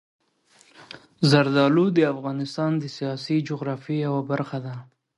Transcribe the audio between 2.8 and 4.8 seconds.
سیاسي جغرافیې یوه برخه ده.